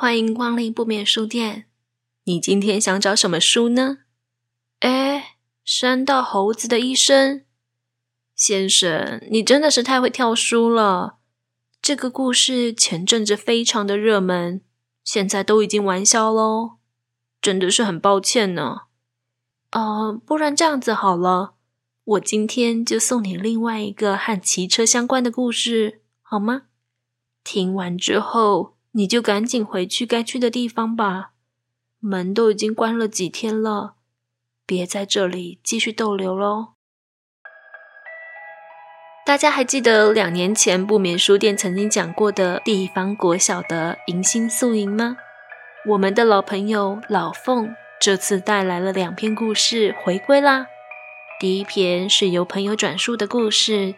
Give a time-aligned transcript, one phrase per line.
[0.00, 1.66] 欢迎光临不眠书店。
[2.22, 3.98] 你今天想找什么书呢？
[4.78, 7.44] 哎，山道猴子的一生，
[8.36, 11.16] 先生，你真的是太会挑书了。
[11.82, 14.60] 这个故事前阵子非常的热门，
[15.02, 16.76] 现在都已经完销喽，
[17.42, 18.82] 真的是很抱歉呢。
[19.72, 21.54] 呃，不然这样子好了，
[22.04, 26.66] 我今天就送你另外一个和骑车相关的故事，好吗？
[27.42, 28.77] 听完之后。
[28.98, 31.30] 你就赶紧回去该去的地方吧，
[32.00, 33.94] 门都已经关了几天了，
[34.66, 36.70] 别在这里继续逗留喽。
[39.24, 45.16] 大家还记得两年前不眠书店曾经讲过的地方国小的迎新宿营吗？
[45.90, 50.66] 我们的老朋友老凤这次带来了两篇故事回归啦。
[51.38, 53.94] 第一篇是由朋友转述的故事，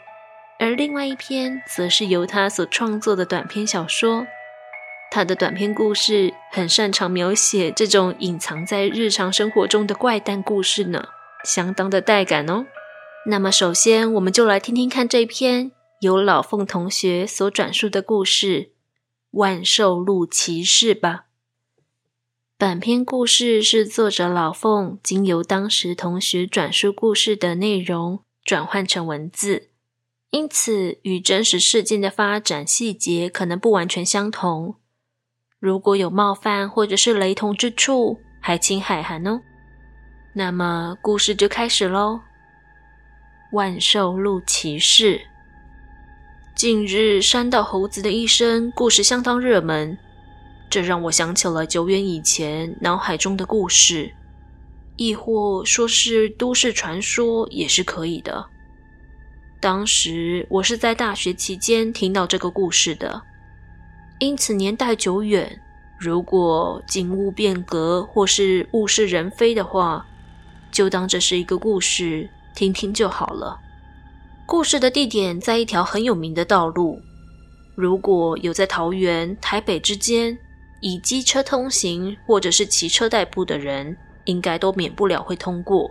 [0.59, 4.27] 而另外一篇则是由他所创作的短篇小说。
[5.13, 11.09] 他的短篇故事很擅长描写这种隐藏在日常生活中的怪诞故事呢，
[11.45, 12.67] 相当的带感哦。
[13.27, 18.63] 那么，首先我们就来听听看这篇由老凤同学所转述的故事
[19.33, 21.25] 《万寿路奇事》吧。
[22.57, 29.71] 本篇故事是作者老凤经由当时同学转述故事的内容转换成文字，
[30.31, 34.77] 因此与真实事件的发展细节可能不完全相同。
[35.61, 39.43] 如果有冒犯或者是雷同之处，还请海涵哦。
[40.33, 42.19] 那么故事就开始喽。
[43.53, 45.21] 万寿路骑士。
[46.55, 49.99] 近日山道猴子的一生故事相当热门，
[50.71, 54.15] 这让我想起了久远以前脑海中的故事，
[54.97, 58.47] 亦或说是都市传说也是可以的。
[59.61, 63.25] 当时我是在大学期间听到这个故事的。
[64.21, 65.59] 因此年代久远，
[65.99, 70.07] 如果景物变革或是物是人非的话，
[70.71, 73.59] 就当这是一个故事，听听就好了。
[74.45, 77.01] 故事的地点在一条很有名的道路，
[77.75, 80.37] 如果有在桃园、台北之间
[80.81, 85.91] 以机车通行或者是骑车代步的人，应该都免不了会通过。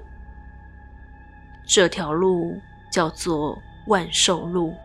[1.65, 2.55] 这条路
[2.91, 3.57] 叫做
[3.87, 4.75] 万寿路，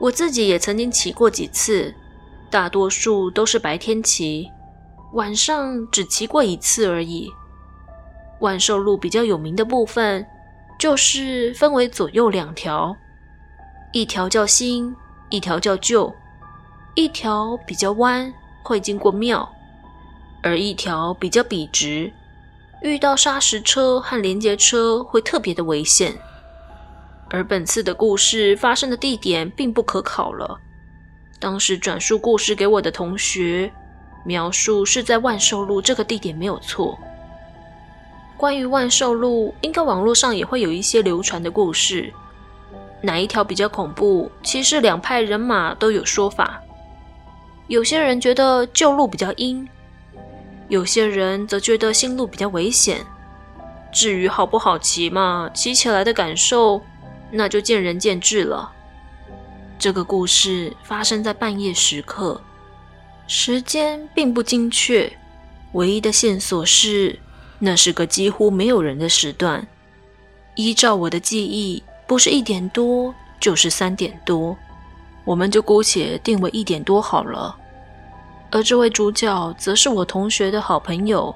[0.00, 1.94] 我自己也曾经骑过几次。
[2.54, 4.48] 大多数都是白天骑，
[5.14, 7.28] 晚上只骑过一次而已。
[8.38, 10.24] 万寿路比较有名的部分，
[10.78, 12.96] 就是分为左右两条，
[13.92, 14.94] 一条叫新，
[15.30, 16.14] 一条叫旧，
[16.94, 18.32] 一条比较弯，
[18.62, 19.52] 会经过庙，
[20.40, 22.12] 而一条比较笔直，
[22.82, 26.16] 遇到砂石车和连接车会特别的危险。
[27.30, 30.60] 而本次的故事发生的地点并不可考了。
[31.44, 33.70] 当时转述故事给我的同学，
[34.24, 36.98] 描述是在万寿路这个地点没有错。
[38.34, 42.10] 关于万寿路，应该网络上也会有一些流传的故事。
[43.02, 44.30] 哪一条比较恐怖？
[44.42, 46.58] 其实两派人马都有说法。
[47.66, 49.68] 有些人觉得旧路比较阴，
[50.68, 53.04] 有些人则觉得新路比较危险。
[53.92, 56.80] 至于好不好骑嘛，骑起来的感受，
[57.30, 58.72] 那就见仁见智了。
[59.78, 62.40] 这个故事发生在半夜时刻，
[63.26, 65.12] 时间并不精确，
[65.72, 67.18] 唯一的线索是
[67.58, 69.66] 那是个几乎没有人的时段。
[70.54, 74.56] 依照我的记忆，不是一点多就是三点多，
[75.24, 77.54] 我们就姑且定为一点多好了。
[78.50, 81.34] 而这位主角则是我同学的好朋友，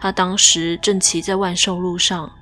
[0.00, 2.32] 他当时正骑在万寿路上，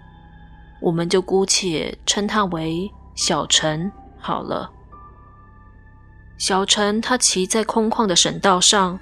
[0.81, 4.71] 我们就姑且称他为小陈好了。
[6.41, 8.99] 小陈他骑在空旷的省道上，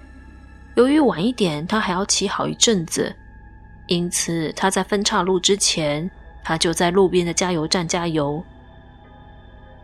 [0.75, 3.15] 由于晚一点他还要骑好一阵子，
[3.87, 6.11] 因此他在分岔路之前，
[6.43, 8.43] 他就在路边的加油站加油。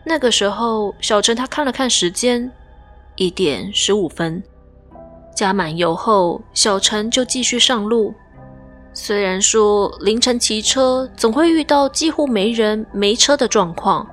[0.02, 2.50] 那个时候，小陈他看了看时间，
[3.14, 4.42] 一点十五分，
[5.32, 8.12] 加满油后，小陈就继续上路。
[8.92, 14.04] 虽然说凌晨骑车总会遇到几乎没人没车的状况，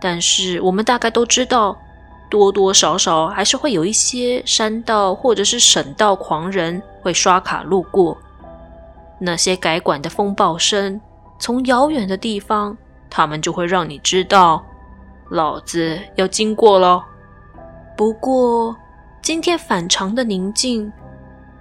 [0.00, 1.78] 但是我们大概都知道。
[2.30, 8.16] 多多少少还是会有一些山道或者是省道狂人会刷卡路过，
[9.18, 11.00] 那些改管的风暴声，
[11.38, 12.76] 从遥远的地方，
[13.08, 14.64] 他们就会让你知道，
[15.30, 17.04] 老子要经过咯。
[17.96, 18.74] 不过
[19.22, 20.92] 今天反常的宁静，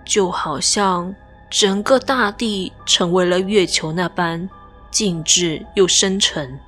[0.03, 1.13] 就好像
[1.49, 4.49] 整个大地成为了月球那般
[4.89, 6.59] 静止又深沉。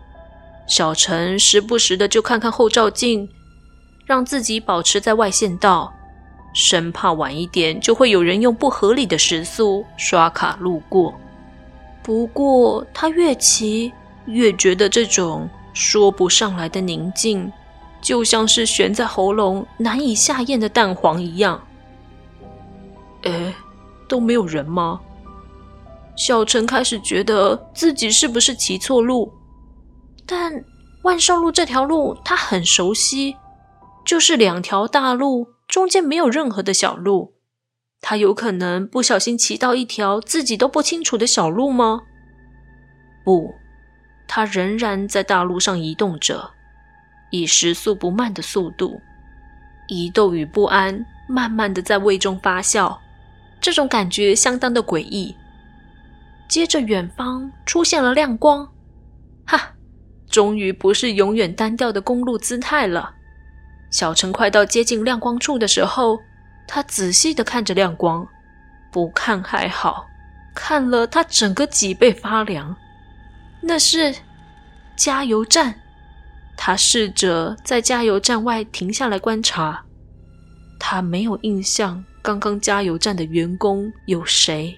[0.68, 3.27] 小陈时不时的就看看后照镜。
[4.06, 5.92] 让自己保持在外线道，
[6.54, 11.13] 生怕晚一点就会有人用不合理的时速刷卡路过。
[12.04, 13.92] 不过他越骑
[14.25, 17.52] 越觉得这种说不上来的宁静，
[18.00, 21.60] 就像是悬在喉咙难以下咽的蛋黄一样。
[23.24, 23.54] 哎，
[24.07, 25.02] 都没有人吗？
[26.16, 29.34] 小陈开始觉得自己是不是骑错路，
[30.25, 30.63] 但
[31.02, 33.36] 万寿路这条路他很熟悉，
[34.06, 35.56] 就是两条大路。
[35.68, 37.34] 中间没有任何的小路，
[38.00, 42.04] 他有可能不小心骑到一条自己都不清楚的小路吗？
[43.24, 43.56] 不，
[44.28, 46.52] 他仍然在大路上移动着，
[47.31, 49.02] 以时速不慢的速度，
[49.88, 52.96] 疑窦与不安慢慢的在胃中发酵，
[53.60, 55.36] 这种感觉相当的诡异。
[56.48, 58.72] 接着，远方出现了亮光，
[59.48, 59.74] 哈，
[60.30, 63.16] 终于不是永远单调的公路姿态了。
[63.95, 66.21] 小陈快到接近亮光处的时候，
[66.68, 68.27] 他仔细地看着亮光，
[68.92, 70.06] 不看还好，
[70.53, 72.75] 看了他整个脊背发凉。
[73.62, 74.13] 那是
[74.97, 75.74] 加油站。
[76.57, 79.86] 他试着在加油站外停下来观察，
[80.77, 84.77] 他没有印象刚刚加油站的员工有谁，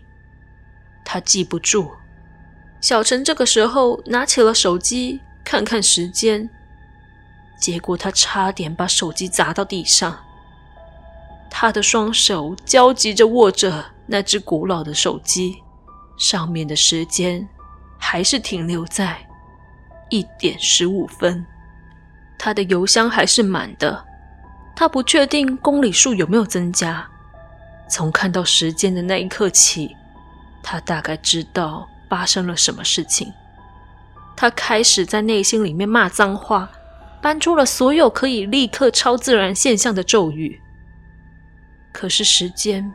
[1.04, 1.92] 他记不住。
[2.81, 6.48] 小陈这个时候拿起了手机，看看时间。
[7.59, 10.18] 结果他差点把手机砸到地上。
[11.50, 15.63] 他的双手焦急着握着那只古老的手机，
[16.18, 17.48] 上面的时间
[17.98, 19.18] 还是停留在
[20.09, 21.45] 一点十五分。
[22.38, 24.06] 他的油箱还是满的，
[24.75, 27.07] 他不确定公里数有没有增加。
[27.89, 29.95] 从看到时间的那一刻起，
[30.62, 33.33] 他大概知道发生了什么事情。
[34.36, 36.69] 他开始在内心里面骂脏话。
[37.22, 40.62] 搬出了所有可以立刻超自然现象的咒语，
[41.92, 42.94] 可是时间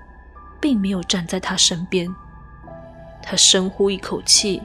[0.60, 2.08] 并没有站在他身边。
[3.22, 4.62] 他深呼一口气，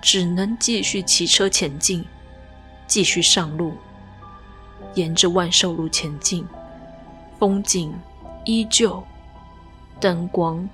[0.00, 2.04] 只能继续骑车前进，
[2.86, 3.76] 继续上路，
[4.94, 6.46] 沿着万寿路前进。
[7.38, 7.92] 风景
[8.44, 9.02] 依旧，
[10.00, 10.68] 灯光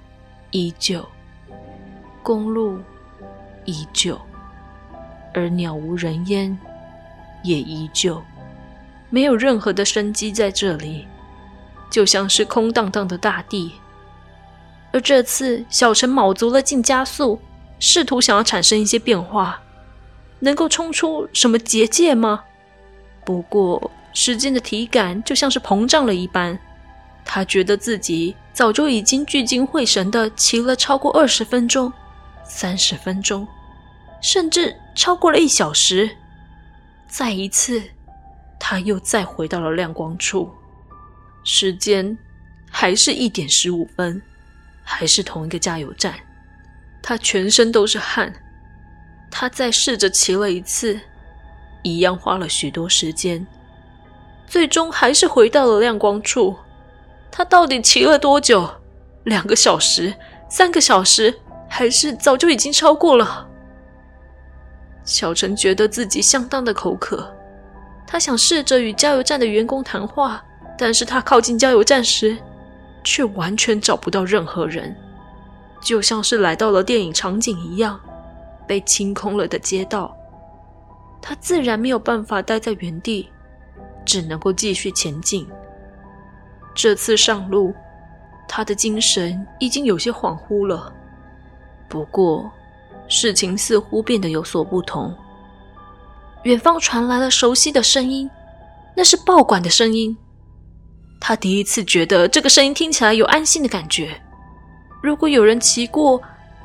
[0.50, 1.05] 依旧，
[2.22, 2.78] 公路
[3.64, 4.20] 依旧，
[5.34, 6.56] 而鸟无人烟。
[7.42, 8.22] 也依旧
[9.08, 11.06] 没有任何的生机在这里，
[11.90, 13.72] 就像是空荡荡的大地。
[14.92, 17.40] 而这次，小陈卯足了劲加速，
[17.78, 19.60] 试图想要产生一些变化，
[20.38, 22.44] 能够冲出什么结界吗？
[23.25, 26.58] 不过，时间的体感就像是膨胀了一般，
[27.25, 31.93] 他觉得自己早就已经聚精会神的骑了超过二十分钟、
[32.44, 33.46] 三十分钟，
[34.20, 36.10] 甚至超过了一小时。
[37.10, 37.82] 再一次，
[38.58, 40.48] 他又再回到了亮光处，
[41.42, 42.16] 时间
[42.70, 44.22] 还是一点十五分，
[44.84, 46.14] 还是同一个加油站。
[47.02, 48.32] 他全身都是汗，
[49.28, 51.00] 他再试着骑了一次，
[51.82, 53.44] 一样花了许多时间，
[54.46, 56.56] 最终还是回到了亮光处。
[57.32, 58.70] 他到底骑了多久？
[59.24, 60.14] 两个小时？
[60.48, 61.40] 三个小时？
[61.68, 63.50] 还是早就已经超过了？
[65.10, 67.28] 小陈觉得自己相当的口渴，
[68.06, 70.40] 他想试着与加油站的员工谈话，
[70.78, 72.38] 但是他靠近加油站时，
[73.02, 74.94] 却完全找不到任何人，
[75.82, 77.98] 就像是来到了电影场景一样，
[78.69, 80.17] 被清空了的街道。
[81.20, 83.29] 他自然没有办法待在原地，
[84.06, 85.44] 只能够继续前进。
[86.72, 87.74] 这次上路，
[88.46, 90.93] 他的精神已经有些恍惚了，
[91.88, 92.48] 不过。
[93.10, 95.14] 事情似乎变得有所不同。
[96.44, 98.31] 远方传来了熟悉的声音，
[98.96, 100.17] 那是报管的声音。
[101.20, 104.19] 他第一次觉得这个声音听起来有安心的感觉。
[105.02, 106.22] 如果有人骑过，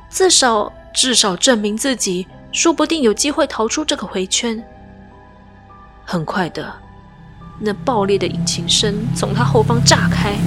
[0.08, 4.62] 至少至少证明自己说不定有机会逃出这个回圈。
[6.06, 6.72] 很快的，
[7.58, 10.38] 那爆裂的引擎声从他后方炸开，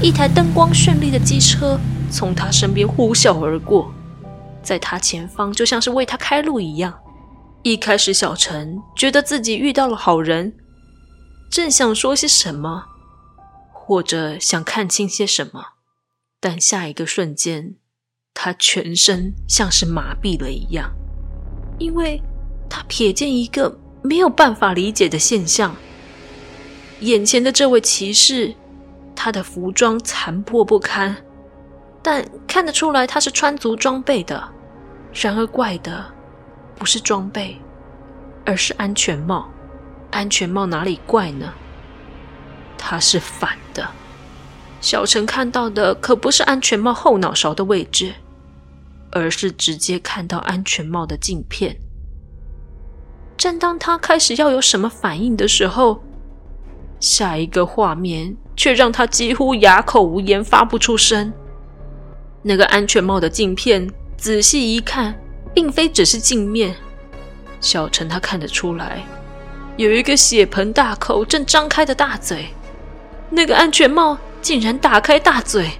[0.00, 1.78] 一台灯光绚丽的机车
[2.10, 3.92] 从他身边呼啸而过。
[4.66, 6.92] 在他前方，就像是为他开路一样。
[7.62, 10.52] 一开始，小陈觉得自己遇到了好人，
[11.50, 12.84] 正想说些什么，
[13.72, 15.64] 或者想看清些什么，
[16.40, 17.76] 但下一个瞬间，
[18.34, 20.92] 他全身像是麻痹了一样，
[21.78, 22.20] 因为
[22.68, 25.74] 他瞥见一个没有办法理解的现象：
[27.00, 28.54] 眼前的这位骑士，
[29.14, 31.16] 他的服装残破不堪，
[32.00, 34.52] 但看得出来他是穿足装备的。
[35.18, 36.04] 然而怪的
[36.74, 37.56] 不是装备，
[38.44, 39.48] 而是安全帽。
[40.10, 41.52] 安全帽哪里怪呢？
[42.76, 43.86] 它是反的。
[44.80, 48.14] 小陈看到的可不是安全帽后脑勺的位置，
[49.10, 51.76] 而是直接看到安全帽的镜片。
[53.38, 56.02] 正当他开始要有什么反应的时候，
[57.00, 61.32] 下一个画面却让他几乎哑口无言，发不出声。
[62.42, 63.90] 那个安全帽的镜片，
[64.26, 65.14] 仔细一看，
[65.54, 66.74] 并非只是镜面。
[67.60, 69.06] 小陈他看得出来，
[69.76, 72.46] 有一个血盆大口正张开的大嘴。
[73.30, 75.70] 那个安全帽竟然打开大嘴，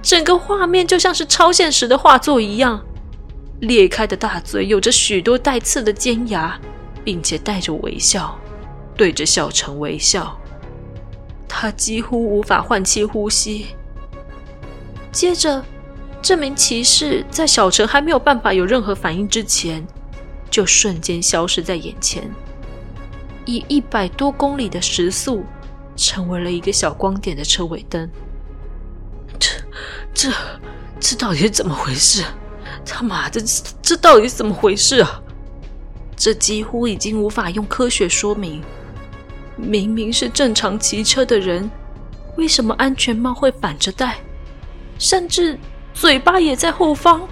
[0.00, 2.82] 整个画面就像是超现实的画作一样。
[3.60, 6.58] 裂开的大嘴有着许多带刺的尖牙，
[7.04, 8.38] 并且带着微笑，
[8.96, 10.34] 对着小陈微笑。
[11.46, 13.66] 他几乎无法换气呼吸。
[15.12, 15.62] 接着，
[16.26, 19.86] 这名骑士在小陈还没有办法有任何反应之前，
[20.50, 22.28] 就瞬间消失在眼前，
[23.44, 25.44] 以一百多公里的时速，
[25.94, 28.10] 成为了一个小光点的车尾灯。
[29.38, 29.48] 这、
[30.12, 30.32] 这、
[30.98, 32.24] 这到底是怎么回事？
[32.84, 35.22] 他妈的，这、这到底是怎么回事啊？
[36.16, 38.60] 这几乎已经无法用科学说明。
[39.54, 41.70] 明明是正常骑车的人，
[42.36, 44.18] 为什么安全帽会反着戴？
[44.98, 45.56] 甚至
[45.96, 47.26] 嘴巴也在后方。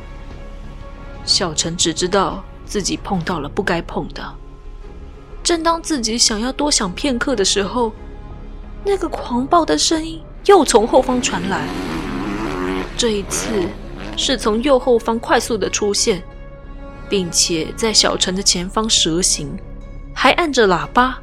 [1.25, 4.35] 小陈只知道自己碰到了不该碰的。
[5.43, 7.93] 正当自己想要多想片刻的时候，
[8.83, 11.69] 那个狂暴的声音又从后方传来。
[12.97, 13.69] 这一次
[14.17, 16.23] 是从右后方快速的出现。
[17.07, 19.57] 并且在小陈的前方蛇行，
[20.15, 21.19] 还按着喇叭。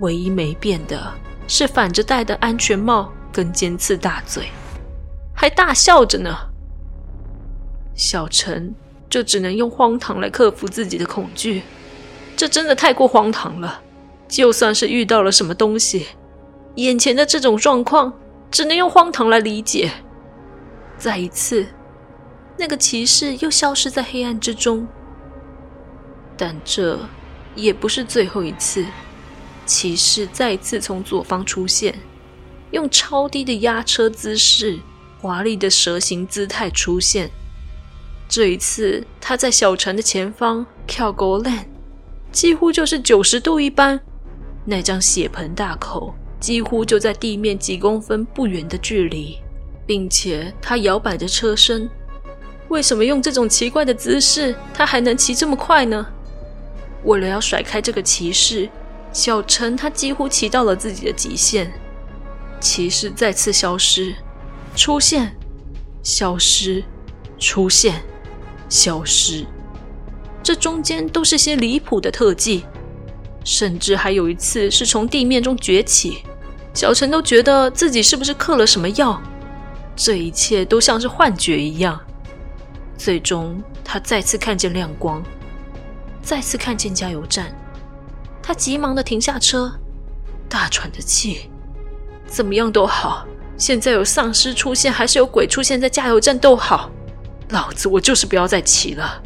[0.00, 1.12] 唯一没变的
[1.46, 4.48] 是反着戴的安全帽跟尖刺大嘴，
[5.38, 6.36] 还大笑着呢。
[7.94, 8.74] 小陈
[9.08, 11.62] 就只能用荒唐来克服自己的恐惧，
[12.36, 13.80] 这真的太过荒唐了。
[14.26, 16.08] 就算是遇到了什么东西，
[16.74, 18.12] 眼前的这种状况
[18.50, 19.92] 只能用荒唐来理解。
[20.98, 21.64] 再一次。
[22.58, 24.88] 那个骑士又消失在黑暗之中，
[26.36, 26.98] 但这
[27.54, 28.84] 也不是最后一次。
[29.64, 31.94] 骑士再次从左方出现，
[32.72, 34.80] 用超低的压车姿势、
[35.20, 37.30] 华丽的蛇形姿态出现。
[38.28, 41.68] 这一次，他在小陈的前方跳勾链，
[42.30, 43.98] 几乎就是九十度一般。
[44.64, 49.38] 那张血盆大口几乎就在地面几公分不远的距离，
[49.86, 51.88] 并且他摇摆着车身。
[52.68, 56.06] 为什么用这种奇怪的姿势，他还能骑这么快呢？
[57.04, 58.68] 为了要甩开这个骑士，
[59.10, 61.72] 小陈他几乎骑到了自己的极限。
[62.60, 64.14] 骑士再次消失，
[64.78, 65.36] 出现，
[66.04, 66.84] 消失，
[67.36, 68.00] 出现，
[68.68, 69.44] 消失。
[70.40, 72.64] 这中间都是些离谱的特技，
[73.44, 76.22] 甚至还有一次是从地面中崛起。
[76.72, 79.20] 小陈都觉得自己是不是嗑了什么药？
[79.96, 82.00] 这一切都像是幻觉一样。
[82.96, 85.20] 最终，他再次看见亮光，
[86.22, 87.52] 再次看见加油站。
[88.40, 89.72] 他急忙的停下车，
[90.48, 91.50] 大喘着气。
[92.28, 93.26] 怎么样都好，
[93.58, 96.90] 现在有丧尸出现，还是有鬼出现在加油站都好。
[97.50, 99.22] 老子我就是不要再骑了。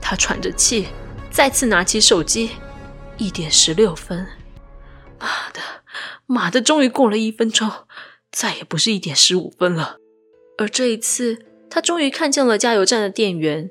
[0.00, 0.88] 他喘着气，
[1.30, 2.50] 再次拿起手机，
[3.18, 4.26] 一点十六分。
[5.20, 5.60] 妈的，
[6.26, 7.70] 妈的，终于过了一分钟，
[8.32, 9.98] 再也不是一点十五分了。
[10.56, 11.44] 而这一次。
[11.70, 13.68] 他终于看见了加油站的店员。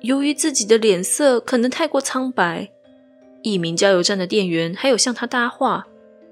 [0.00, 2.70] 由于自己的脸色可能太过苍白，
[3.42, 5.86] 一名加油站的店员还有向他搭话，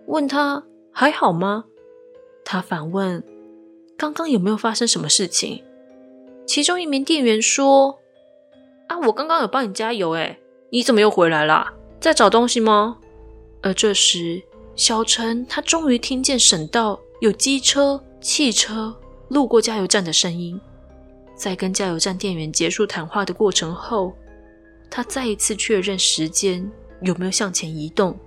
[0.06, 1.64] 问他还好吗？
[2.44, 3.22] 他反问
[3.96, 5.62] ：“刚刚有没有发生什么事情？”
[6.46, 7.98] 其中一名店员说
[8.88, 10.38] ：“啊，我刚刚有帮你加油，诶，
[10.70, 11.72] 你怎么又回来了？
[12.00, 12.98] 在找东西吗？”
[13.62, 14.42] 而这时，
[14.74, 18.94] 小陈他终于听见省道有机车、汽车
[19.28, 20.60] 路过加油站的声音。
[21.36, 24.12] 在跟加油站店员结束谈话的过程后，
[24.90, 26.70] 他再一次确认时间
[27.00, 28.18] 有没有向前移动。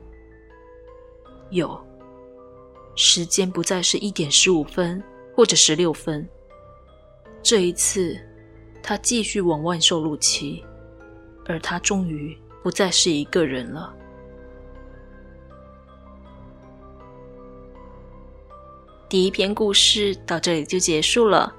[1.49, 1.77] 有，
[2.95, 5.03] 时间不再是一点十五分
[5.35, 6.27] 或者十六分。
[7.43, 8.17] 这一次，
[8.81, 10.63] 他继续往万寿路骑，
[11.45, 13.93] 而他终于不再是一个人了。
[19.07, 21.53] 第一篇故事到这里就结束了。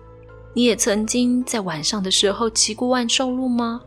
[0.52, 3.80] 你也曾经在晚上的时候骑过万寿路吗？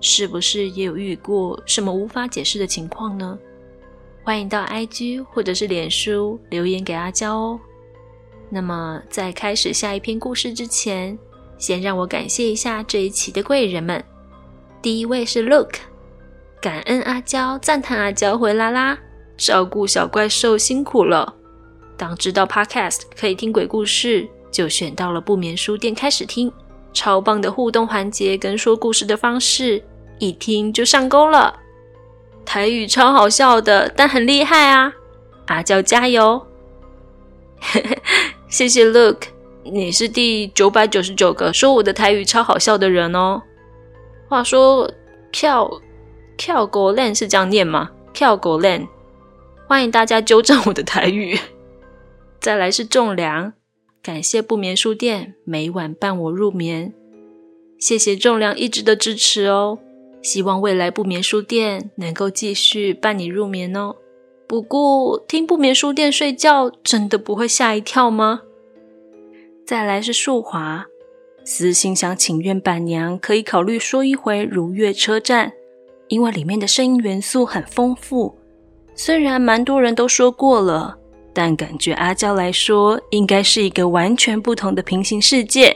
[0.00, 3.38] 是不是也有遇过什么无法解释的情况呢？
[4.24, 7.60] 欢迎到 IG 或者是脸书留言给阿娇哦。
[8.48, 11.18] 那么在开始下一篇故事之前，
[11.58, 14.02] 先让我感谢一下这一期的贵人们。
[14.80, 15.74] 第一位是 Look，
[16.60, 18.96] 感恩阿娇，赞叹阿娇回来啦，
[19.36, 21.34] 照顾小怪兽辛苦了。
[21.96, 26.52] 当知道 Podcast 可以听鬼故事，就选到了不眠书店开始听。
[26.92, 29.82] 超棒的互动环节跟说故事的方式，
[30.18, 31.58] 一听就上钩了。
[32.44, 34.92] 台语超好笑的，但很厉害啊！
[35.46, 36.46] 阿娇加油！
[38.48, 39.24] 谢谢 Look，
[39.64, 43.42] 你是第九百九十九个说我的台语超好笑的人哦。
[44.28, 44.90] 话说，
[45.30, 45.80] 跳
[46.36, 47.90] 跳狗链是这样念吗？
[48.12, 48.86] 跳狗链，
[49.66, 51.38] 欢迎大家纠正我的台语。
[52.40, 53.52] 再来是仲良，
[54.02, 56.92] 感谢不眠书店每晚伴我入眠，
[57.78, 59.78] 谢谢仲良一直的支持哦。
[60.22, 63.96] 希望未来不眠书店能够继续伴你入眠哦。
[64.46, 68.42] 不过听不眠书店睡觉真的不会吓一跳吗？
[69.66, 70.86] 再来是树华，
[71.44, 75.52] 私心想请愿板娘可以考虑说一回如月车站，
[76.08, 78.38] 因为里面的声音元素很丰富。
[78.94, 80.98] 虽然蛮多人都说过了，
[81.32, 85.74] 但感觉阿娇来说应该是一个完全不同的平行世界。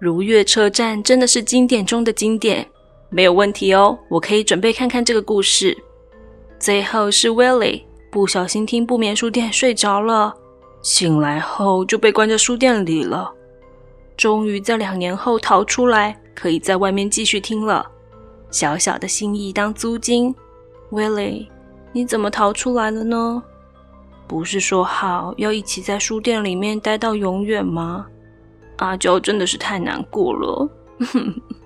[0.00, 2.66] 如月车站真的是经典中的经典，
[3.08, 5.76] 没有问题哦，我可以准备看看这个故事。
[6.58, 7.82] 最后是 Willie。
[8.08, 10.34] 不小心听不眠书店睡着了，
[10.80, 13.30] 醒来后就被关在书店里了。
[14.16, 17.86] 终于在两年后逃出来，可以在外面继续听了。
[18.50, 20.34] 小小的心意当租金
[20.90, 21.46] ，Willie，
[21.92, 23.42] 你怎么逃出来了呢？
[24.26, 28.06] 不是说好要一起在书店里面待到永远吗？
[28.76, 30.68] 阿娇真的是太难过了。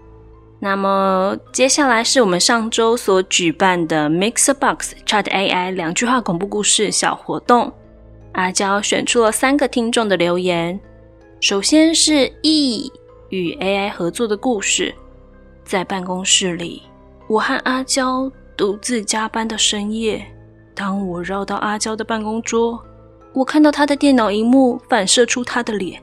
[0.62, 7.72] 那么接下来是我们上周所举办的 MixerBox Chat AI 两句话恐怖故事小活动。
[8.32, 10.78] 阿娇选出了三个听众的留言。
[11.40, 12.92] 首先是 E
[13.30, 14.94] 与 AI 合作的故事。
[15.64, 16.82] 在办公室里，
[17.26, 20.24] 我和阿娇独自加班的深夜，
[20.74, 22.78] 当我绕到阿娇的办公桌，
[23.32, 26.02] 我看到她的电脑荧幕反射出她的脸，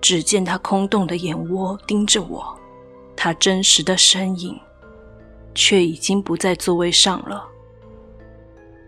[0.00, 2.55] 只见她空洞的眼窝盯着我。
[3.26, 4.56] 他真实的身影，
[5.52, 7.44] 却已经不在座位上了。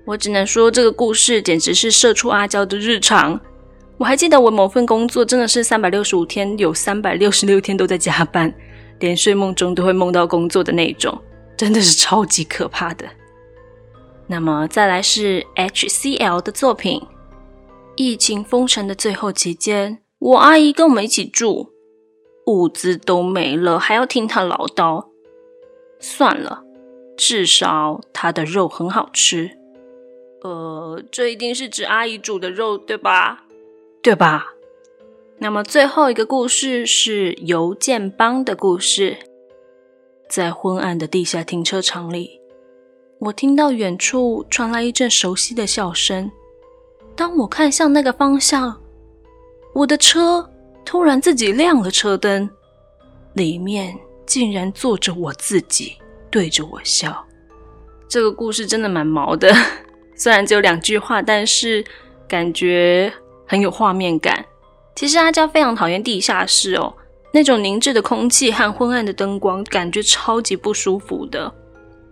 [0.07, 3.41] 我只能说，这个故事简直是社畜阿娇的日常。
[3.97, 8.55] 我还记得，我某份工作真的是三百六十五天，有三百六十六天都在加班，
[9.01, 11.21] 连睡梦中都会梦到工作的那种，
[11.57, 13.05] 真的是超级可怕的。
[14.29, 17.03] 那么，再来是 HCL 的作品。
[17.97, 21.73] 疫情封城的最后期间，我阿姨跟我们一起住。
[22.49, 25.09] 物资都没了，还要听他唠叨。
[26.01, 26.65] 算了，
[27.17, 29.51] 至少他的肉很好吃。
[30.43, 33.45] 呃，这一定是指阿姨煮的肉，对吧？
[34.01, 34.55] 对吧？
[35.39, 39.17] 那么最后一个故事是邮件帮的故事。
[40.29, 42.41] 在昏暗的地下停车场里，
[43.19, 46.31] 我听到远处传来一阵熟悉的笑声。
[47.15, 48.81] 当我看向那个方向，
[49.75, 50.48] 我的车。
[50.89, 52.49] 突然，自己亮了车灯，
[53.35, 55.99] 里面竟然坐着我自己，
[56.31, 57.23] 对着我笑。
[58.09, 59.53] 这个故事真的蛮毛的，
[60.17, 61.85] 虽然只有两句话，但是
[62.27, 63.13] 感觉
[63.47, 64.43] 很有画面感。
[64.97, 66.95] 其实阿娇非常讨厌地下室哦，
[67.35, 71.53] 那种凝滞的空气和昏暗的灯光，感觉超级不舒服的。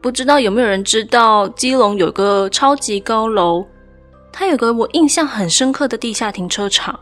[0.02, 3.66] 不知道有没有人知道，基隆有个超级高楼，
[4.30, 7.00] 它有个我印象很深刻的地下停车场。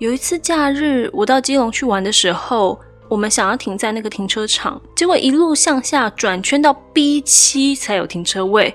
[0.00, 8.74] 有一次假日，我到基隆去玩的时候，我们想要停在那个停车场，结果一路向下转圈到 B7 才有停车位。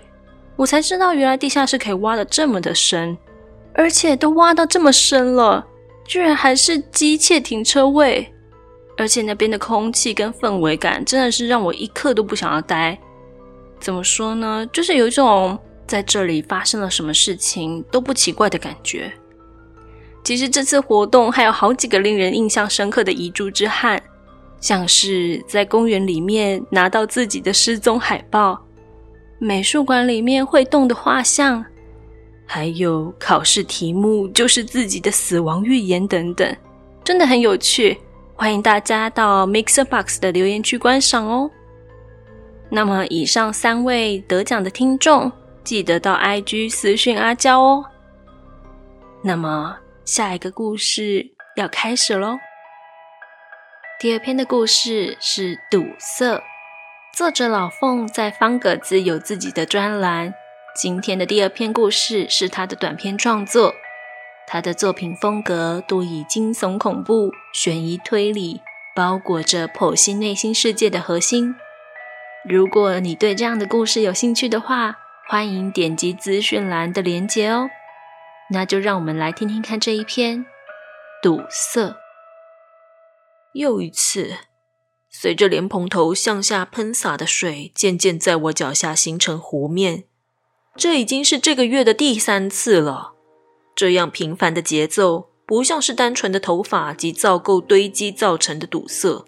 [0.55, 3.17] 我才知道，原来地下室可以挖得这么的深，
[3.73, 5.65] 而且都挖到这么深了，
[6.05, 8.31] 居然还是机械停车位。
[8.95, 12.95] 而且那边的空气跟氛围感，真的是让我一刻都不想要待。
[13.79, 14.63] 怎么说呢？
[14.71, 15.57] 就是有一种
[15.87, 19.11] 在这里发生了什么事情都不奇怪的感觉。
[20.25, 24.01] 其实这次活动还有好几个令人印象深刻的遗珠之憾，
[24.59, 28.59] 像是在公园里面拿到自己的失踪海报，
[29.37, 31.63] 美术馆里面会动的画像，
[32.43, 36.57] 还有考试题目就是自己的死亡预言等等，
[37.03, 37.95] 真的很有趣。
[38.33, 41.51] 欢迎大家到 MixerBox 的留言区观赏哦。
[42.67, 45.31] 那么以上三位得奖的听众，
[45.63, 47.85] 记得到 IG 私讯阿娇哦。
[49.21, 49.77] 那么。
[50.05, 52.37] 下一个故事要开始喽。
[53.99, 56.43] 第二篇的故事是堵塞，
[57.11, 60.35] 作者老凤在方格子有自己的专栏。
[60.79, 63.73] 今天的第二篇故事是他的短篇创作，
[64.45, 68.61] 他的作品风格多以惊悚、恐怖、悬疑、推理，
[68.95, 71.55] 包裹着剖析内心世界的核心。
[72.47, 77.71] 如果你对这样的故事有兴趣的话，欢迎点击资讯栏的链接哦。
[78.51, 80.45] 那就让我们来听听看这一篇
[81.21, 81.95] 堵塞。
[83.53, 84.35] 又一次，
[85.09, 90.03] 随着莲蓬头向下喷洒的水渐渐在我脚下形成湖面，
[90.75, 93.13] 这已经是这个月的第三次了。
[93.73, 99.25] 这样频繁的节奏，不像是单纯的头发及皂垢堆积造成的堵塞。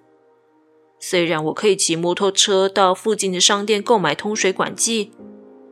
[0.99, 5.11] 虽然我可以骑摩托车到附近的商店购买通水管剂，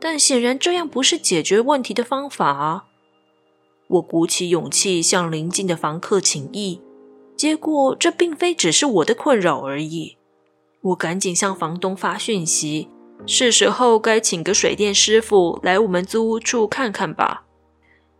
[0.00, 2.84] 但显然这样不是解决问题的方法啊。
[3.88, 6.80] 我鼓起勇气向邻近的房客请意，
[7.36, 10.16] 结果这并非只是我的困扰而已。
[10.82, 12.88] 我赶紧向房东发讯息，
[13.26, 17.44] 是时候该请个水电师傅来我们租屋处看看吧。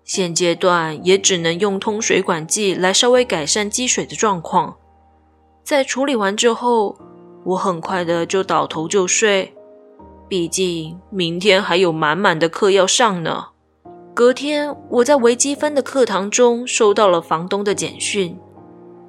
[0.05, 4.77] 现阶段也只能用通水管剂来稍微改善积水的状况。
[5.65, 6.97] 在处理完之后，
[7.45, 9.53] 我很快的就倒头就睡，
[10.29, 13.49] 毕竟明天还有满满的课要上呢。
[14.17, 18.35] 隔天，我在微积分的课堂中收到了房东的简讯。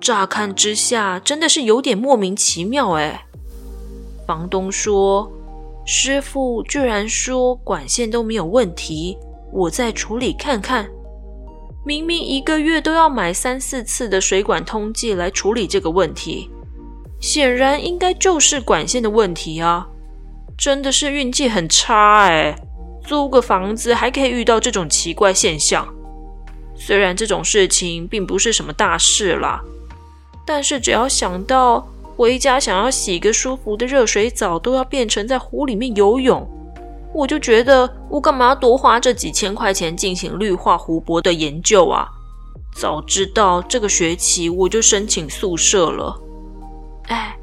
[0.01, 3.25] 乍看之下，真的是有点莫名其妙哎。
[4.27, 5.31] 房东说，
[5.85, 9.17] 师傅居然说管线都没有问题，
[9.53, 10.89] 我再处理看看。
[11.85, 16.49] 明明一个月都要买三四次的水管通剂来处理这个问题，
[17.21, 19.87] 显然应该就是管线的问题啊！
[20.57, 22.53] 真的是运气很差哎。
[23.07, 25.87] 租个房子还可以遇到这种奇怪现象，
[26.75, 29.61] 虽然这种事情并不是什么大事啦，
[30.45, 36.45] 但是只要想到回家想要洗个舒服的热水澡都要变成在湖里面游泳，
[37.13, 42.09] 我就觉得我干嘛多花这几千块钱进行绿化湖泊的研究啊？
[42.75, 46.21] 早知道这个学期我就申请宿舍了。
[47.07, 47.37] 哎，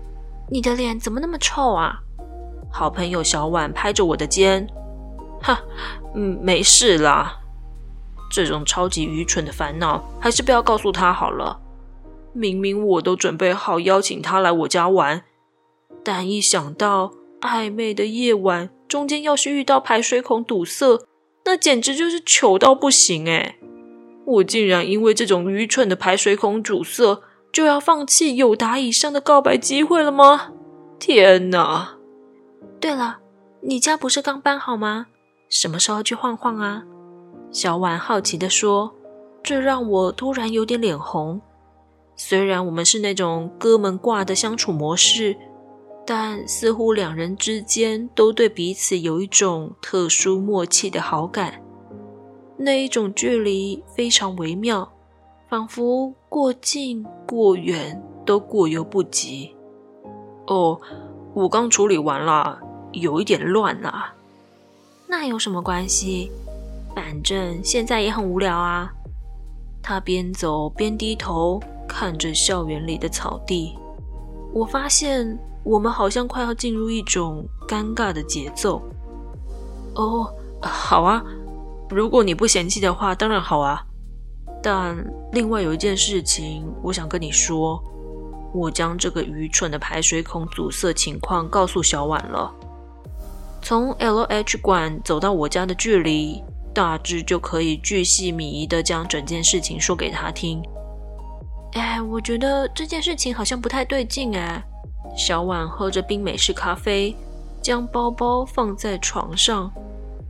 [0.50, 1.98] 你的脸怎么那么臭啊？
[2.70, 4.66] 好朋友小婉拍着我的肩。
[5.44, 5.60] 哈，
[6.14, 7.40] 嗯，没事啦。
[8.30, 11.60] 这种超级愚蠢的烦恼，还是不要告诉他好了。
[12.32, 15.22] 明明我都准备好邀请他来我家玩，
[16.02, 21.06] 但一想到暧昧的夜晚中间要是遇到排水孔堵塞，
[21.44, 23.56] 那简直就是糗到不行诶。
[24.24, 27.20] 我竟然因为这种愚蠢的排水孔堵塞，
[27.52, 30.52] 就要放弃友达以上的告白机会了吗？
[30.98, 31.98] 天哪！
[32.80, 33.18] 对了，
[33.60, 35.06] 你家不是刚搬好吗？
[35.48, 36.82] 什么时候去晃晃啊？
[37.50, 38.92] 小婉好奇地说，
[39.42, 41.40] 这让我突然有点脸红。
[42.16, 45.36] 虽然我们是那种哥们挂的相处模式，
[46.06, 51.60] 但似乎两人之间都对彼此有一种特殊默契的好感。
[52.56, 54.92] 那一种距离非常微妙，
[55.48, 59.54] 仿佛过近过远都过犹不及。
[60.46, 60.80] 哦，
[61.34, 62.60] 我刚处理完了，
[62.92, 64.13] 有一点乱啊。
[65.06, 66.30] 那有什么关系？
[66.94, 68.92] 反正现在也很无聊啊。
[69.82, 73.76] 他边走边低头看着校园里的草地。
[74.52, 78.82] 我发现我们好像快要进入一种尴尬的节奏。
[79.94, 81.22] 哦，好啊，
[81.90, 83.84] 如果你不嫌弃的话，当然好啊。
[84.62, 84.96] 但
[85.32, 87.82] 另外有一件事情，我想跟你说。
[88.54, 92.54] 我将这个愚蠢的排水孔阻塞情况告诉小婉了。
[93.64, 100.62] 从 LH 馆走到我家的距离，大致就可以巨细靡遗地将整件事情说给他听。
[101.72, 104.62] 哎，我觉得这件事情好像不太对劲哎。
[105.16, 107.16] 小婉喝着冰美式咖啡，
[107.62, 109.72] 将包包放在床上。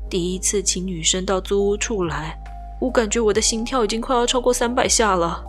[0.09, 2.39] 第一次请女生到租屋处来，
[2.81, 5.45] 我感觉我的心跳已经快要超过三百下了。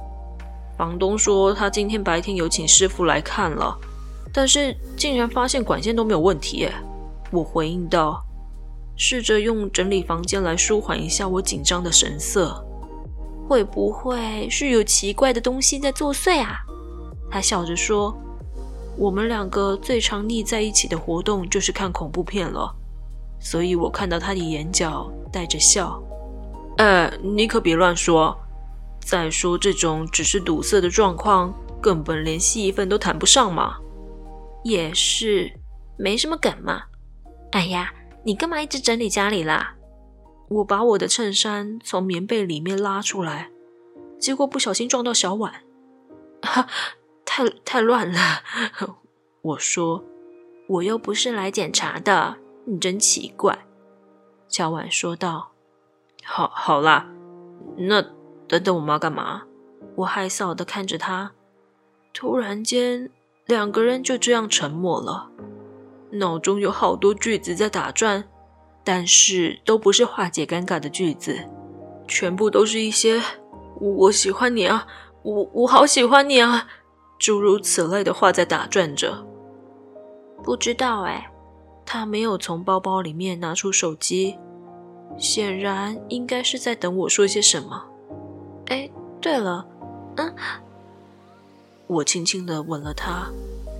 [0.75, 3.77] 房东说他今天白天有请师傅来看了，
[4.33, 6.73] 但是竟然发现管线都没有问题耶。
[7.35, 8.23] 我回应道，
[8.95, 12.65] 试着用整理房间来舒缓一下我紧张的神色。
[13.47, 16.61] 会不会是有奇怪的东西在作祟啊？
[17.29, 18.17] 他笑着说
[18.97, 22.73] ：“我们两个最常腻在一起的活动就是看恐怖片了。”
[23.39, 26.01] 所以我看到他的眼角带着笑。
[26.77, 28.35] 哎，你可别乱说。
[29.01, 33.75] 再说这种只是堵塞的状况，根本连戏份都谈不上嘛。
[34.63, 35.51] 也是，
[35.95, 36.81] 没什么梗嘛。
[37.55, 37.93] 哎呀，
[38.25, 39.75] 你干嘛一直整理家里啦？
[40.49, 43.49] 我把我的衬衫从棉被里面拉出来，
[44.19, 45.63] 结果不小心撞到小婉，
[46.41, 46.67] 哈，
[47.23, 48.19] 太太乱了。
[49.41, 50.03] 我说，
[50.67, 53.57] 我又不是来检查的，你真奇怪。
[54.49, 55.53] 小婉说道。
[56.25, 57.07] 好，好啦，
[57.77, 58.01] 那
[58.49, 59.43] 等等我妈干嘛？
[59.95, 61.31] 我害臊的看着他，
[62.13, 63.09] 突然间，
[63.45, 65.31] 两个人就这样沉默了。
[66.17, 68.23] 脑中有好多句子在打转，
[68.83, 71.37] 但是都不是化解尴尬的句子。
[72.07, 73.21] 全部都是一些
[73.79, 74.85] “我喜欢你啊，
[75.23, 76.67] 我我好喜欢你啊”
[77.17, 79.25] 诸如此类的话在打转着。
[80.43, 81.31] 不知道哎，
[81.85, 84.37] 他没有从包包里面拿出手机，
[85.17, 87.83] 显然应该是在等我说些什么。
[88.67, 88.87] 哎，
[89.19, 89.65] 对了，
[90.17, 90.35] 嗯，
[91.87, 93.27] 我轻轻的吻了他，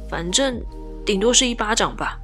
[0.09, 0.59] 反正
[1.05, 2.19] 顶多是一巴掌吧。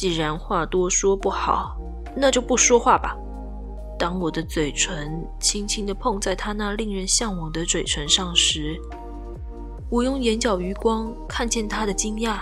[0.00, 1.76] 既然话多说不好，
[2.16, 3.14] 那就不说话吧。
[3.98, 8.80] 当我的嘴唇轻轻的碰在他那令人向往的嘴唇上时，
[9.90, 12.38] 我用眼角余光看见他的惊讶。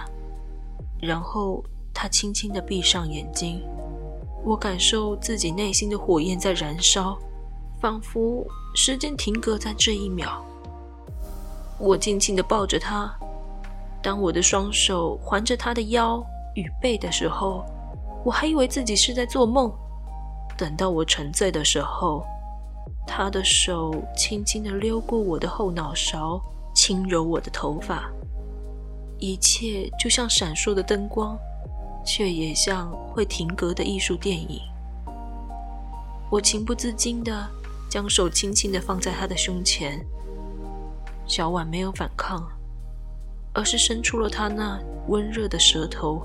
[1.02, 3.60] 然后他轻轻的闭上眼睛，
[4.44, 7.18] 我感受自己内心的火焰在燃烧，
[7.80, 10.44] 仿佛时间停格在这一秒。
[11.76, 13.12] 我轻轻的抱着他，
[14.00, 16.24] 当我的双手环着他的腰
[16.58, 17.64] 与背的时候，
[18.24, 19.72] 我还以为自己是在做梦。
[20.56, 22.24] 等到我沉醉的时候，
[23.06, 26.42] 他的手轻轻的溜过我的后脑勺，
[26.74, 28.10] 轻揉我的头发。
[29.20, 31.38] 一切就像闪烁的灯光，
[32.04, 34.60] 却也像会停格的艺术电影。
[36.28, 37.48] 我情不自禁地
[37.88, 40.04] 将手轻轻地放在他的胸前，
[41.26, 42.44] 小婉没有反抗，
[43.54, 46.20] 而是伸出了他那温热的舌头。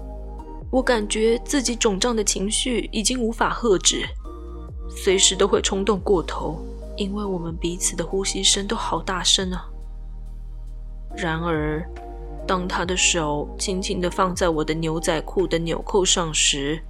[0.73, 4.09] 我感觉自己肿胀的情绪已经无法遏制，
[4.89, 6.65] 随时都会冲动过头，
[6.97, 9.69] 因为我们彼此的呼吸声都好大声啊。
[11.15, 11.87] 然而，
[12.47, 16.83] 当他的手轻轻地放在我的牛仔裤的纽扣上时，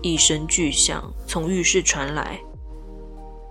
[0.00, 2.40] 一声巨响从浴室传来。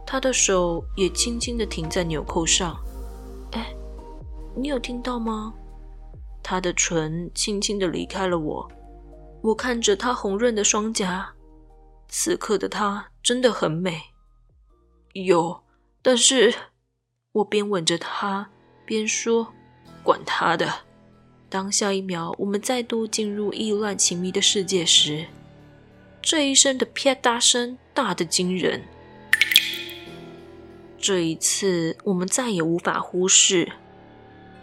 [0.03, 2.75] 他的手也轻轻地停在纽扣上。
[3.51, 3.71] 哎，
[4.55, 5.53] 你有听到吗？
[6.49, 8.71] 他的唇轻轻地离开了我。
[9.41, 11.33] 我看着他红润的双颊，
[12.07, 14.01] 此刻的他真的很美。
[15.11, 15.61] 有，
[16.01, 16.55] 但是
[17.33, 18.49] 我边吻着他
[18.85, 19.53] 边说。
[20.03, 20.73] 管他的！
[21.49, 25.25] 当下一秒，我们再度进入意乱情迷的世界时，
[26.21, 28.85] 这一声的啪嗒声大得惊人。
[30.97, 33.69] 这一次，我们再也无法忽视。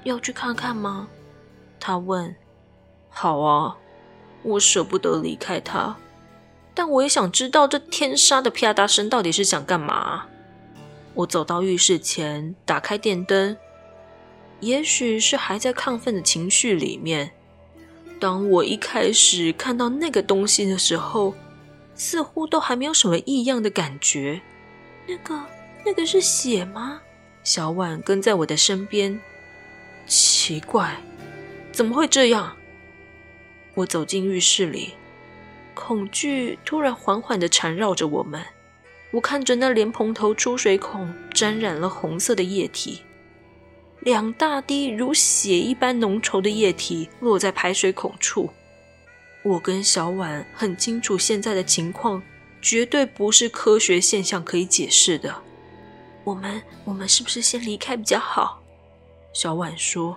[0.04, 1.10] 要去看看吗？
[1.86, 2.34] 他问。
[3.10, 3.76] 好啊，
[4.42, 5.98] 我舍不得离开他，
[6.72, 10.24] 但我也想知道这天杀的啪嗒声到底是想干嘛。
[11.12, 13.54] 我走到浴室前，打开电灯。
[14.60, 17.32] 也许是还在亢奋的情绪里面。
[18.18, 21.34] 当我一开始看到那个东西的时候，
[21.94, 24.40] 似乎都还没有什么异样的感觉。
[25.06, 25.38] 那个，
[25.84, 27.02] 那个是血吗？
[27.42, 29.20] 小婉跟在我的身边。
[30.06, 30.96] 奇怪，
[31.74, 32.56] 怎么会这样？
[33.74, 34.94] 我走进浴室里，
[35.74, 38.40] 恐惧突然缓缓的缠绕着我们。
[39.10, 43.02] 我看着那莲蓬头出水孔沾染了红色的液体。
[44.00, 48.50] 两大滴如血一般浓稠的液体落在排水孔处，
[49.42, 52.22] 我跟小婉很清楚现在的情况
[52.62, 55.34] 绝对不是科学现象可以解释的。
[56.22, 58.62] 我们我们是不是先离开比较好？
[59.32, 60.16] 小婉说：“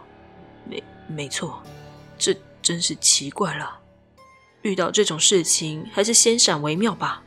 [1.08, 1.62] 没错，
[2.18, 3.80] 这真是奇怪了。
[4.62, 7.24] 遇到这种事情还是先闪为妙吧。”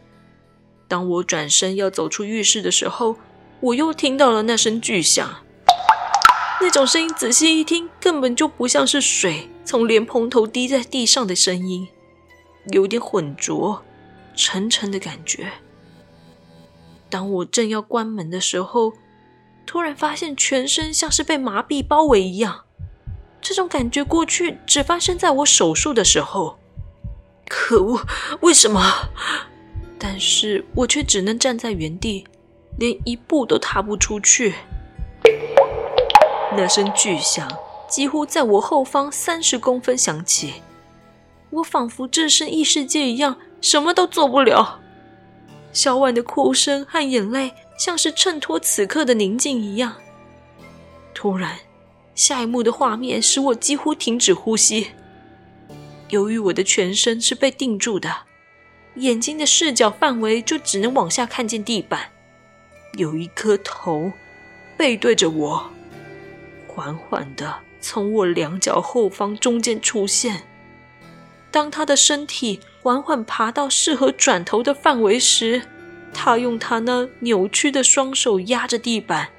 [0.87, 3.17] 当我转身要走出浴室的时候，
[3.61, 5.43] 我又听到了那声巨响。
[6.61, 11.89] 那种声音，仔细一听，根本就不像是水从莲蓬头滴在地上的声音，
[12.73, 13.83] 有点浑浊、
[14.35, 15.53] 沉沉的感觉。
[17.09, 18.93] 当我正要关门的时候，
[19.65, 22.65] 突然发现全身像是被麻痹包围一样。
[23.41, 26.59] 这种感觉过去只发生在我手术的时候。
[27.49, 28.07] 可恶，
[28.41, 29.11] 为什么？
[29.99, 32.27] 但是我却只能站在原地，
[32.79, 34.55] 连一步都踏不出去。
[36.57, 37.51] 那声巨响
[37.89, 40.55] 几乎在我后方三十公分响起，
[41.51, 44.81] 我仿佛置身异世界一样，什么都做不了。
[45.73, 49.95] 小婉的哭声和眼泪像是衬托此刻的宁静一样。
[51.15, 51.57] 突然，
[52.21, 54.89] 下一幕的画面使我几乎停止呼吸。
[56.11, 58.15] 由于我的全身是被定住的，
[58.97, 62.11] 眼睛的视角范围就只能往下看见地板，
[62.99, 64.13] 有一颗头
[64.77, 65.71] 背对着我。
[66.69, 70.43] 缓缓的从我两脚后方中间出现。
[71.51, 75.63] 当他的身体缓缓爬到适合转头的范围时，
[76.13, 79.31] 他用他那扭曲的双手压着地板，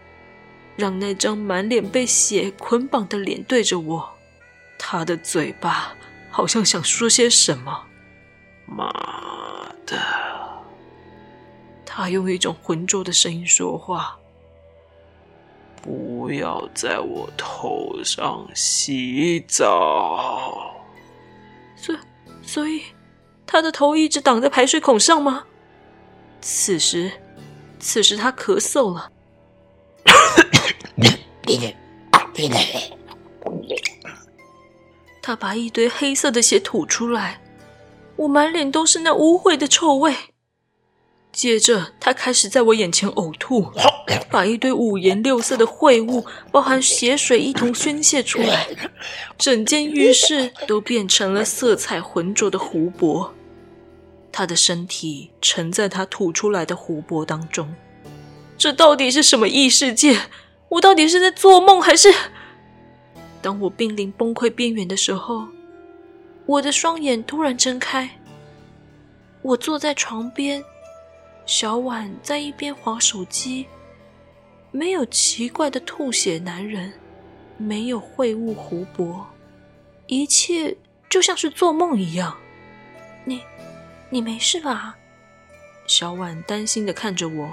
[0.75, 4.10] 让那张满脸被血捆绑的脸对着我。
[4.77, 5.95] 他的嘴巴
[6.29, 7.86] 好像想说些什么。
[8.65, 8.89] 妈
[9.86, 9.97] 的！
[11.86, 14.17] 他用一种浑浊的声音说话
[15.84, 20.73] ：“不要在我头上洗澡。”
[21.75, 21.93] 所
[22.41, 22.84] 所以，
[23.45, 25.43] 他的头一直挡在排水孔上吗？
[26.39, 27.12] 此时，
[27.77, 29.11] 此时他咳嗽了。
[35.22, 37.42] 他把一堆黑色的血吐出来，
[38.16, 40.16] 我满脸都是那污秽的臭味。
[41.32, 43.72] 接着，他开始在我眼前呕吐，
[44.30, 48.68] 把一堆五颜六色的秽物，包含血水一同宣泄出来。
[49.38, 53.34] 整间浴室都变成了色彩浑浊的湖泊。
[54.32, 57.74] 他的身体沉在他吐出来的湖泊当中。
[58.58, 60.18] 这到底是什么异世界？
[60.71, 62.10] 我到底是在做梦还是……
[63.41, 65.47] 当我濒临崩溃边缘的时候，
[66.45, 68.10] 我的双眼突然睁开。
[69.41, 70.63] 我坐在床边，
[71.45, 73.65] 小婉在一边划手机。
[74.71, 76.93] 没有奇怪的吐血男人，
[77.57, 79.27] 没有秽物湖泊，
[80.07, 80.77] 一切
[81.10, 82.38] 就像是做梦一样。
[83.25, 83.41] 你，
[84.10, 84.95] 你没事吧？
[85.86, 87.49] 小婉担心的看着我，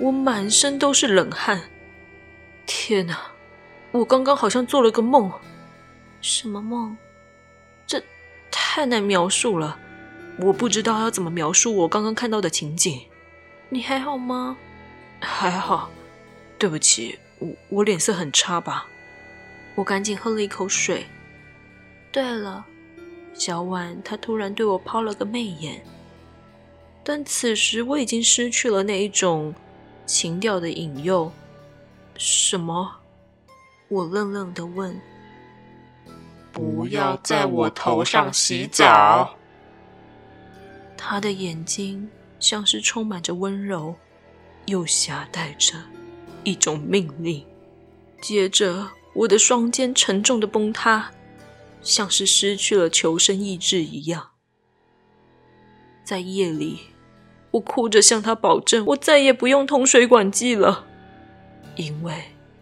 [0.00, 1.62] 我满身都是冷汗。
[2.66, 3.18] 天哪！
[3.92, 5.30] 我刚刚好像做了个梦，
[6.20, 6.96] 什么梦？
[7.86, 8.02] 这
[8.50, 9.78] 太难描述了，
[10.38, 13.00] 我不知道要怎么描述我刚刚看到的情景。
[13.68, 14.56] 你还好吗？
[15.20, 15.90] 还好，
[16.58, 18.86] 对不起，我我脸色很差吧？
[19.76, 21.06] 我赶紧喝了一口水。
[22.10, 22.64] 对了，
[23.32, 25.84] 小婉她突然对我抛了个媚眼，
[27.02, 29.54] 但此时我已经失去了那一种
[30.06, 31.32] 情调的引诱。
[32.16, 32.96] 什么？
[33.88, 34.98] 我愣愣的问
[36.52, 39.36] ：“不要在我头上洗澡。”
[40.96, 42.08] 他的眼睛
[42.40, 43.94] 像是充满着温柔，
[44.66, 45.74] 又夹带着
[46.44, 47.44] 一种命令。
[48.22, 51.10] 接着，我的双肩沉重的崩塌，
[51.82, 54.30] 像是失去了求生意志一样。
[56.04, 56.80] 在夜里，
[57.50, 60.86] 我哭着向他保证，我再也不用通水管剂了，
[61.76, 62.14] 因为。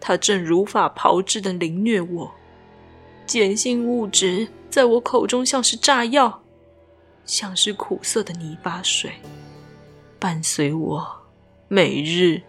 [0.05, 2.29] 他正如法炮制的凌虐我，
[3.25, 6.43] 碱性物质在我口中像是炸药，
[7.25, 9.13] 像是苦涩的泥巴水，
[10.19, 11.07] 伴随我
[11.69, 12.41] 每日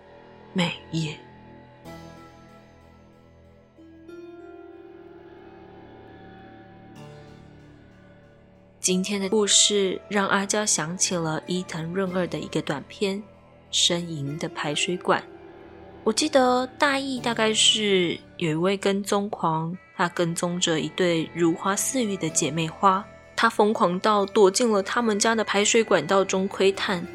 [0.53, 1.17] 每夜。
[8.81, 13.23] 今天的故事让阿娇想起了伊藤润二的一个短片
[13.73, 15.23] 《呻吟的排水管》。
[16.05, 23.03] 我记得大意大概是有一位跟踪狂，他跟踪着一对如花似玉的姐妹花，
[23.35, 27.07] 他疯狂到躲进了他们家的排水管道中窥探，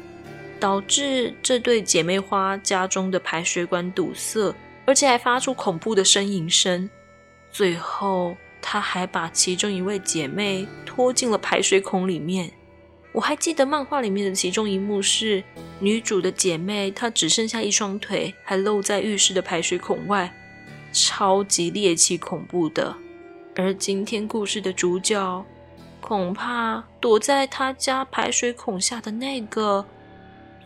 [0.58, 4.52] 导致这对姐妹花家中的排水管堵塞，
[4.86, 6.90] 而且还发出恐怖的呻吟声。
[7.52, 12.50] 最后，他还把其中一位姐妹拖进了排水孔里面。
[13.12, 15.42] 我还记得漫画里面的其中一幕是
[15.80, 20.32] 女主的姐妹，她只剩下一双腿，还露在浴室的排水孔外，
[20.92, 22.94] 超级猎奇恐怖的。
[23.56, 25.44] 而今天故事的主角，
[26.00, 29.84] 恐怕躲在他家排水孔下的那个，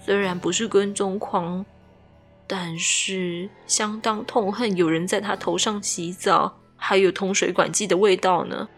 [0.04, 1.64] 虽然不是跟踪狂，
[2.46, 8.68] 但是相当痛恨有人在他头上洗澡，还有通水管剂的味道呢。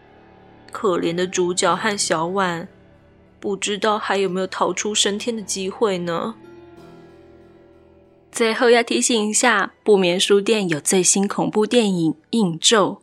[0.71, 2.67] 可怜的主角和小婉。
[3.39, 6.35] 不知道还有没有逃出升天的机会呢？
[8.31, 13.01] 最后要提醒一下，不眠书店有最新恐怖电影《映咒》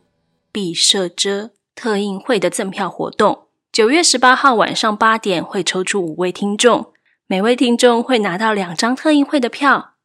[0.51, 6.93] 毕设遮特映会的赠票活动，九月十八号晚上八点会抽出五位听众，
[7.27, 9.95] 每位听众会拿到两张特映会的票。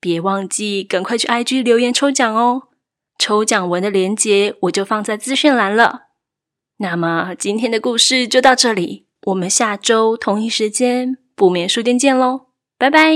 [0.00, 2.62] 别忘记赶快去 IG 留言抽奖哦！
[3.18, 6.04] 抽奖文的链接我就放在资讯栏了。
[6.78, 9.06] 那么今天的故事就到这里。
[9.26, 12.46] 我们下周同一时间不眠书店见喽，
[12.78, 13.14] 拜拜。